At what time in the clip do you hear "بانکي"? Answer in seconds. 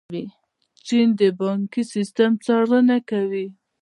1.39-1.83